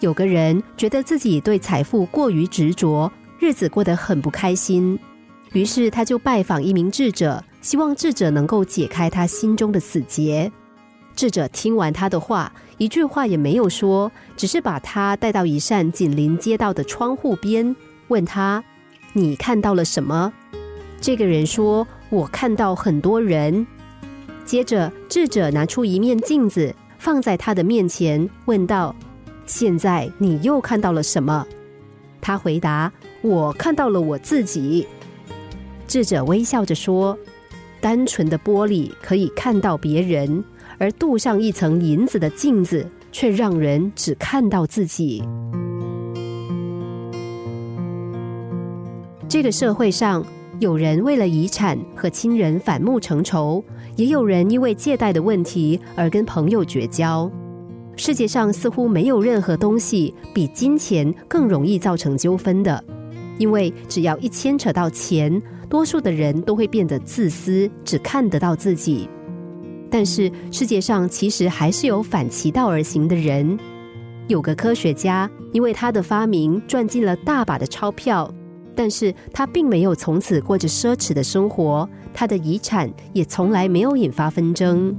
[0.00, 4.98] 有个人觉得自己对财富过于执着，日子过得很不开心，
[5.52, 10.50] 于是他就拜访一名智者，希望智者能够解开他心中的死结。
[11.16, 17.74] 智者听完他的话，一句话也没有说，只是把他带到一扇紧邻街道的窗户边，
[18.06, 18.62] 问他
[19.14, 20.32] ：“你看到了什么？”
[21.00, 23.66] 这个人说：“我看到很多人。”
[24.46, 28.94] 接着，智者拿出一面镜子，放在他的面前，问道
[29.48, 31.44] ：“现在你又看到了什么？”
[32.22, 34.86] 他回答：“我看到了我自己。”
[35.88, 37.18] 智者微笑着说
[37.80, 40.44] ：“单纯的玻璃可以看到别人。”
[40.80, 45.24] 而镀上一层银子的镜子，却让人只看到自己。
[49.28, 50.24] 这个社会上，
[50.60, 53.64] 有人为了遗产和亲人反目成仇，
[53.96, 57.28] 也有人因为借贷的问题而跟朋友绝交。
[57.98, 62.82] 世界上似乎没有任何东西比金钱更容易造成纠纷的，
[63.38, 69.10] 因为只要一牵扯到钱，多数的人都会变得自私，只看得到自己。
[69.90, 73.58] 但是世界上其实还是有反其道而行的人。
[74.28, 78.32] 有个科学家，因为他的发明赚进了大把的钞票，
[78.76, 84.94] 但是他并没有从此过着奢侈的生活，他的遗产也从来没有引发纷争，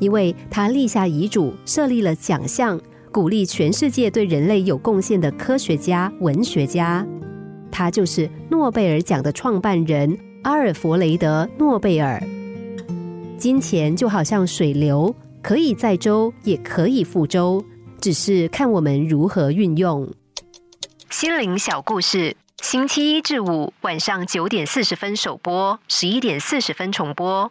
[0.00, 2.80] 因为他立下遗嘱，设立了奖项，
[3.12, 7.06] 鼓励全世界对人类有贡献的科学家、文学家。
[7.70, 12.20] 他就是诺贝尔奖的创办人阿尔弗雷德·诺贝尔。
[13.38, 17.64] 金钱就好像水流，可以载舟，也可以覆舟，
[18.00, 20.08] 只是看我们如何运用。
[21.10, 27.50] 心灵小故事，星期一至五晚上九点四十分首播，十一点四十分重播。